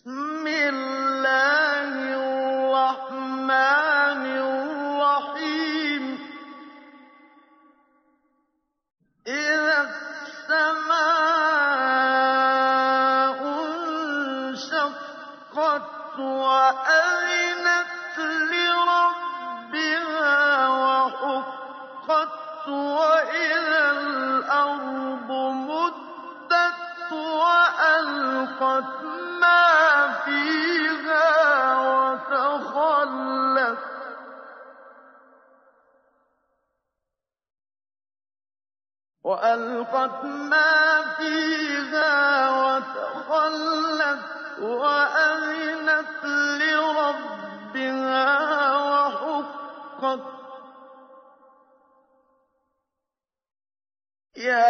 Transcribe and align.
بسم 0.00 0.46
الله 0.46 1.92
الرحمن 2.80 4.22
الرحيم. 4.48 6.04
إذا 9.26 9.78
السماء 9.90 11.00
انشقت 14.40 16.18
وأذنت 16.18 18.16
لربها 18.52 20.38
وحقت 20.68 22.68
وإذا 22.68 23.90
الأرض 23.90 25.30
مدت 25.68 27.12
وألقت 27.12 28.99
وألقت 39.24 40.24
ما 40.24 41.02
فيها 41.16 42.14
وتخلت 42.50 44.24
وأذنت 44.60 46.24
لربها 46.60 48.26
وحقت. 48.90 50.20
يا 54.36 54.69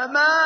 فما 0.00 0.39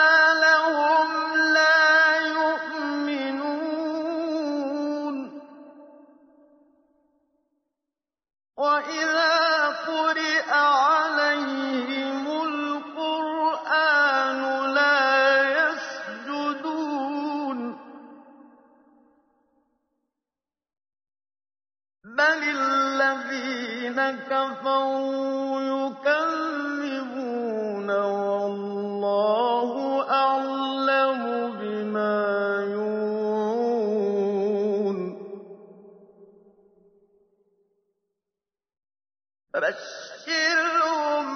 فبشرهم 39.56 41.28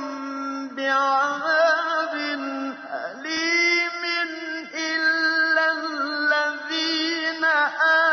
بعذاب 0.76 2.14
أليم 2.92 4.04
إلا 4.76 5.66
الذين 5.80 7.44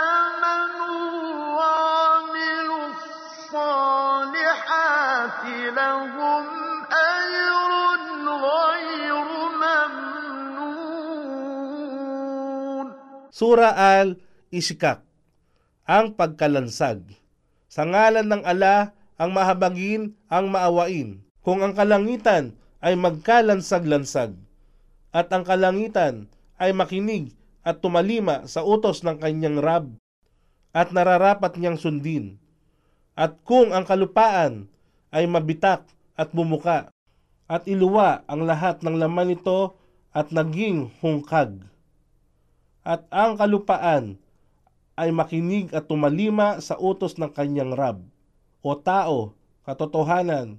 آمنوا 0.06 1.10
وعملوا 1.58 2.86
الصالحات 3.50 3.82
لهم 5.75 6.44
أجر 6.86 7.70
غير 8.46 9.14
ممنون 9.58 10.46
Sura 13.34 13.75
al-Isikak, 13.75 15.02
ang 15.84 16.14
pagkalansag. 16.16 17.04
Sa 17.69 17.84
ngalan 17.84 18.25
ng 18.32 18.46
ala, 18.46 18.95
ang 19.16 19.32
mahabagin, 19.32 20.12
ang 20.28 20.52
maawain. 20.52 21.24
Kung 21.40 21.64
ang 21.64 21.72
kalangitan 21.72 22.56
ay 22.84 22.96
magkalansag-lansag, 23.00 24.36
at 25.16 25.32
ang 25.32 25.48
kalangitan 25.48 26.28
ay 26.60 26.76
makinig 26.76 27.32
at 27.64 27.80
tumalima 27.80 28.44
sa 28.44 28.60
utos 28.60 29.00
ng 29.00 29.16
kanyang 29.16 29.58
rab, 29.58 29.86
at 30.76 30.92
nararapat 30.92 31.56
niyang 31.56 31.80
sundin. 31.80 32.36
At 33.16 33.40
kung 33.48 33.72
ang 33.72 33.88
kalupaan 33.88 34.68
ay 35.08 35.24
mabitak 35.24 35.88
at 36.20 36.28
bumuka, 36.36 36.92
at 37.48 37.64
iluwa 37.64 38.26
ang 38.28 38.44
lahat 38.44 38.84
ng 38.84 39.00
laman 39.00 39.32
nito 39.32 39.78
at 40.12 40.28
naging 40.34 40.92
hungkag. 41.00 41.64
At 42.84 43.08
ang 43.08 43.40
kalupaan 43.40 44.20
ay 44.98 45.12
makinig 45.12 45.72
at 45.72 45.88
tumalima 45.88 46.60
sa 46.60 46.76
utos 46.76 47.16
ng 47.16 47.30
kanyang 47.32 47.72
rab. 47.72 48.04
O 48.66 48.74
tao, 48.74 49.30
katotohanan, 49.62 50.58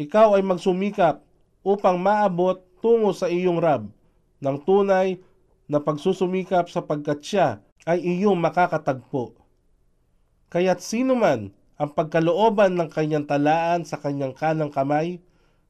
ikaw 0.00 0.32
ay 0.32 0.40
magsumikap 0.40 1.20
upang 1.60 2.00
maabot 2.00 2.56
tungo 2.80 3.12
sa 3.12 3.28
iyong 3.28 3.60
rab 3.60 3.92
ng 4.40 4.56
tunay 4.64 5.20
na 5.68 5.76
pagsusumikap 5.76 6.72
sapagkat 6.72 7.20
siya 7.20 7.48
ay 7.84 8.00
iyong 8.00 8.40
makakatagpo. 8.40 9.36
Kaya't 10.48 10.80
sino 10.80 11.12
man 11.12 11.52
ang 11.76 11.92
pagkalooban 11.92 12.80
ng 12.80 12.88
kanyang 12.88 13.28
talaan 13.28 13.84
sa 13.84 14.00
kanyang 14.00 14.32
kanang 14.32 14.72
kamay, 14.72 15.20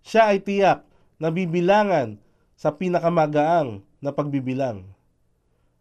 siya 0.07 0.31
ay 0.31 0.47
tiyak 0.47 0.87
na 1.19 1.35
bibilangan 1.35 2.23
sa 2.55 2.71
pinakamagaang 2.71 3.83
na 3.99 4.15
pagbibilang. 4.15 4.95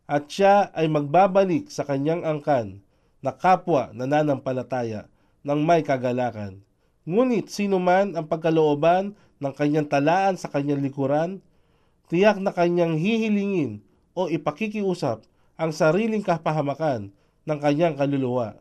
At 0.10 0.26
siya 0.26 0.74
ay 0.74 0.90
magbabalik 0.90 1.70
sa 1.70 1.86
kanyang 1.86 2.26
angkan 2.26 2.82
na 3.22 3.30
kapwa 3.30 3.94
nananampalataya 3.94 5.13
ng 5.44 5.60
may 5.64 5.84
kagalakan. 5.84 6.64
Ngunit 7.04 7.52
sino 7.52 7.78
man 7.84 8.16
ang 8.16 8.26
pagkalooban 8.32 9.16
ng 9.44 9.54
kanyang 9.54 9.92
talaan 9.92 10.40
sa 10.40 10.48
kanyang 10.48 10.80
likuran, 10.80 11.44
tiyak 12.08 12.40
na 12.40 12.56
kanyang 12.56 12.96
hihilingin 12.96 13.84
o 14.16 14.32
ipakikiusap 14.32 15.28
ang 15.60 15.72
sariling 15.76 16.24
kapahamakan 16.24 17.12
ng 17.44 17.60
kanyang 17.60 18.00
kaluluwa. 18.00 18.56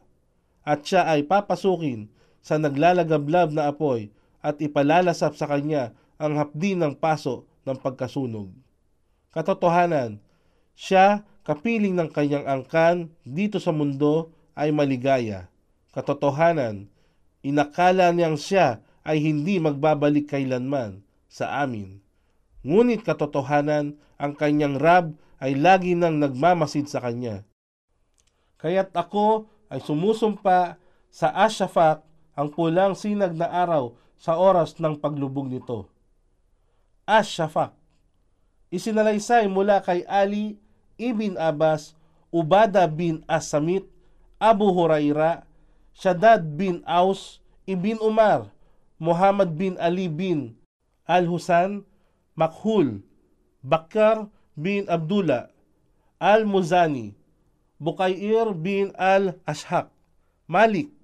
At 0.66 0.82
siya 0.82 1.06
ay 1.06 1.26
papasukin 1.26 2.10
sa 2.42 2.58
naglalagablab 2.58 3.54
na 3.54 3.70
apoy 3.70 4.10
at 4.42 4.58
ipalalasap 4.58 5.38
sa 5.38 5.46
kanya 5.46 5.94
ang 6.18 6.34
hapdi 6.34 6.74
ng 6.74 6.98
paso 6.98 7.46
ng 7.62 7.78
pagkasunog. 7.78 8.50
Katotohanan, 9.30 10.18
siya 10.74 11.22
kapiling 11.46 11.94
ng 11.94 12.10
kanyang 12.10 12.46
angkan 12.46 13.10
dito 13.22 13.62
sa 13.62 13.70
mundo 13.70 14.34
ay 14.58 14.74
maligaya. 14.74 15.51
Katotohanan, 15.92 16.88
inakala 17.44 18.10
niyang 18.10 18.40
siya 18.40 18.80
ay 19.04 19.20
hindi 19.20 19.60
magbabalik 19.60 20.32
kailanman 20.32 21.04
sa 21.28 21.62
amin. 21.62 22.00
Ngunit 22.64 23.04
katotohanan, 23.04 23.98
ang 24.16 24.32
kanyang 24.38 24.78
rab 24.78 25.18
ay 25.42 25.58
lagi 25.58 25.98
nang 25.98 26.22
nagmamasid 26.22 26.86
sa 26.86 27.02
kanya. 27.02 27.42
Kaya't 28.62 28.94
ako 28.94 29.50
ay 29.66 29.82
sumusumpa 29.82 30.78
sa 31.10 31.28
Ashafak 31.34 32.06
ang 32.38 32.48
pulang 32.54 32.94
sinag 32.94 33.34
na 33.34 33.50
araw 33.50 33.98
sa 34.14 34.38
oras 34.38 34.78
ng 34.78 34.96
paglubog 35.02 35.50
nito. 35.50 35.90
Ashafak 37.02 37.74
Isinalaysay 38.72 39.52
mula 39.52 39.84
kay 39.84 40.00
Ali 40.08 40.56
ibn 40.96 41.36
Abbas, 41.36 41.92
Ubada 42.32 42.88
bin 42.88 43.20
Asamit, 43.28 43.84
Abu 44.40 44.72
Huraira, 44.72 45.44
Shaddad 45.92 46.56
bin 46.56 46.80
Aus, 46.88 47.44
Ibn 47.68 48.00
Umar, 48.00 48.48
Muhammad 48.96 49.54
bin 49.58 49.76
Ali 49.76 50.08
bin 50.08 50.56
Al-Husan, 51.04 51.84
Makhul, 52.38 53.04
Bakar 53.60 54.30
bin 54.56 54.88
Abdullah, 54.88 55.52
Al-Muzani, 56.22 57.12
Bukair 57.82 58.54
bin 58.54 58.94
Al-Ashhaq, 58.94 59.90
Malik 60.46 60.94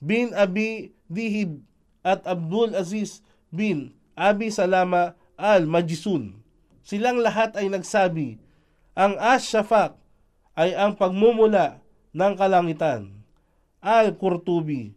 bin 0.00 0.32
Abi 0.32 0.96
Dihib 1.12 1.60
at 2.00 2.24
Abdul 2.24 2.72
Aziz 2.72 3.20
bin 3.52 3.92
Abi 4.16 4.48
Salama 4.48 5.12
Al-Majisun. 5.36 6.40
Silang 6.80 7.20
lahat 7.20 7.54
ay 7.60 7.68
nagsabi, 7.68 8.40
ang 8.96 9.14
Ash-Shafaq 9.20 9.94
ay 10.56 10.72
ang 10.72 10.96
pagmumula 10.96 11.84
ng 12.16 12.32
kalangitan. 12.34 13.19
Al-Qurtubi, 13.80 14.92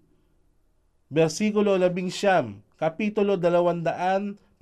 versikulo 1.07 1.79
11, 1.79 2.59
kapitulo 2.75 3.39
274. 3.39 4.59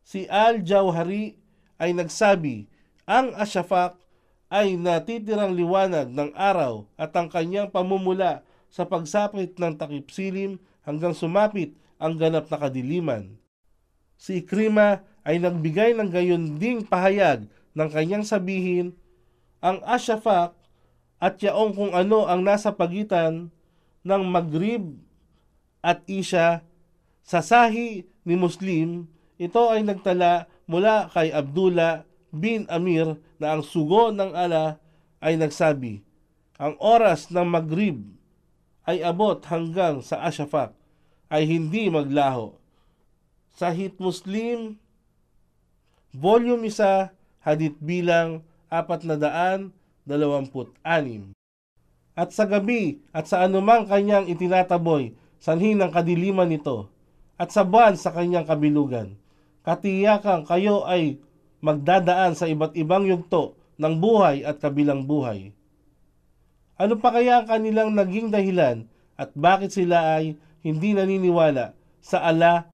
Si 0.00 0.24
Al-Jawhari 0.32 1.36
ay 1.76 1.92
nagsabi, 1.92 2.64
ang 3.04 3.36
Asyafak 3.36 4.00
ay 4.48 4.72
natitirang 4.80 5.52
liwanag 5.52 6.08
ng 6.08 6.32
araw 6.32 6.88
at 6.96 7.12
ang 7.12 7.28
kanyang 7.28 7.68
pamumula 7.68 8.40
sa 8.72 8.88
pagsapit 8.88 9.60
ng 9.60 9.76
takip 9.76 10.08
silim 10.08 10.56
hanggang 10.88 11.12
sumapit 11.12 11.76
ang 12.00 12.16
ganap 12.16 12.48
na 12.48 12.56
kadiliman. 12.56 13.36
Si 14.16 14.40
Ikrima 14.40 15.04
ay 15.28 15.44
nagbigay 15.44 15.92
ng 15.92 16.08
gayon 16.08 16.56
ding 16.56 16.88
pahayag 16.88 17.44
ng 17.76 17.88
kanyang 17.92 18.24
sabihin, 18.24 18.96
ang 19.60 19.84
Asyafak 19.84 20.63
at 21.24 21.40
yaong 21.40 21.72
kung 21.72 21.92
ano 21.96 22.28
ang 22.28 22.44
nasa 22.44 22.68
pagitan 22.68 23.48
ng 24.04 24.22
Maghrib 24.28 24.92
at 25.80 26.04
Isha 26.04 26.60
sa 27.24 27.40
sahi 27.40 28.04
ni 28.28 28.36
Muslim, 28.36 29.08
ito 29.40 29.72
ay 29.72 29.80
nagtala 29.80 30.44
mula 30.68 31.08
kay 31.16 31.32
Abdullah 31.32 32.04
bin 32.28 32.68
Amir 32.68 33.16
na 33.40 33.56
ang 33.56 33.64
sugo 33.64 34.12
ng 34.12 34.36
ala 34.36 34.76
ay 35.24 35.40
nagsabi, 35.40 36.04
ang 36.60 36.76
oras 36.76 37.32
ng 37.32 37.48
Maghrib 37.48 38.04
ay 38.84 39.00
abot 39.00 39.40
hanggang 39.48 40.04
sa 40.04 40.20
Asyafak 40.28 40.76
ay 41.32 41.48
hindi 41.48 41.88
maglaho. 41.88 42.52
Sahit 43.56 43.96
Muslim 43.96 44.76
Volume 46.12 46.68
1, 46.68 47.08
Hadith 47.40 47.80
bilang 47.80 48.44
426. 48.68 49.83
At 52.14 52.30
sa 52.30 52.44
gabi 52.46 53.00
at 53.10 53.26
sa 53.26 53.42
anumang 53.42 53.88
kanyang 53.88 54.28
itinataboy, 54.28 55.16
sanhin 55.40 55.80
ng 55.80 55.90
kadiliman 55.90 56.48
nito, 56.48 56.92
at 57.40 57.50
sa 57.50 57.66
buwan 57.66 57.98
sa 57.98 58.14
kanyang 58.14 58.46
kabilugan. 58.46 59.18
Katiyakang 59.64 60.44
kayo 60.46 60.84
ay 60.84 61.18
magdadaan 61.64 62.36
sa 62.36 62.44
iba't 62.44 62.76
ibang 62.76 63.08
yugto 63.08 63.56
ng 63.80 63.94
buhay 63.98 64.44
at 64.44 64.60
kabilang 64.60 65.08
buhay. 65.08 65.56
Ano 66.76 67.00
pa 67.00 67.14
kaya 67.14 67.42
ang 67.42 67.46
kanilang 67.48 67.96
naging 67.96 68.28
dahilan 68.28 68.86
at 69.14 69.32
bakit 69.32 69.72
sila 69.72 70.20
ay 70.20 70.36
hindi 70.60 70.92
naniniwala 70.92 71.72
sa 72.04 72.20
ala 72.28 72.68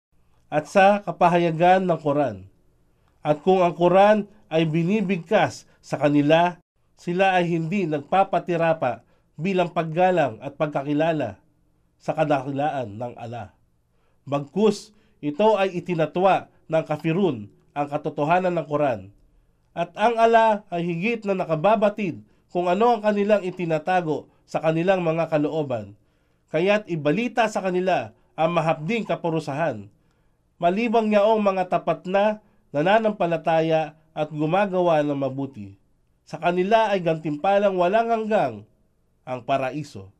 at 0.50 0.66
sa 0.66 1.04
kapahayagan 1.06 1.86
ng 1.86 1.98
Quran? 2.00 2.36
At 3.20 3.44
kung 3.44 3.60
ang 3.60 3.76
Quran 3.76 4.26
ay 4.50 4.66
binibigkas 4.66 5.68
sa 5.78 6.00
kanila, 6.00 6.56
sila 7.00 7.40
ay 7.40 7.48
hindi 7.48 7.88
nagpapatira 7.88 8.76
pa 8.76 9.00
bilang 9.40 9.72
paggalang 9.72 10.36
at 10.44 10.60
pagkakilala 10.60 11.40
sa 11.96 12.12
kadakilaan 12.12 13.00
ng 13.00 13.16
ala. 13.16 13.56
Bagkus, 14.28 14.92
ito 15.24 15.56
ay 15.56 15.80
itinatwa 15.80 16.52
ng 16.68 16.84
kafirun 16.84 17.48
ang 17.72 17.86
katotohanan 17.88 18.52
ng 18.52 18.66
Quran. 18.68 19.00
At 19.72 19.96
ang 19.96 20.20
ala 20.20 20.68
ay 20.68 20.84
higit 20.84 21.24
na 21.24 21.40
nakababatid 21.40 22.20
kung 22.52 22.68
ano 22.68 22.92
ang 22.92 23.00
kanilang 23.00 23.48
itinatago 23.48 24.28
sa 24.44 24.60
kanilang 24.60 25.00
mga 25.00 25.32
kalooban. 25.32 25.96
Kaya't 26.52 26.84
ibalita 26.92 27.48
sa 27.48 27.64
kanila 27.64 28.12
ang 28.36 28.52
mahapding 28.52 29.08
kapurusahan. 29.08 29.88
Malibang 30.60 31.08
yaong 31.08 31.40
mga 31.40 31.64
tapat 31.72 32.04
na 32.04 32.44
nananampalataya 32.76 33.96
at 34.12 34.28
gumagawa 34.28 35.00
ng 35.00 35.16
mabuti. 35.16 35.79
Sa 36.30 36.38
kanila 36.38 36.94
ay 36.94 37.02
gantimpalang 37.02 37.74
walang 37.74 38.06
hanggang 38.06 38.62
ang 39.26 39.42
paraiso. 39.42 40.14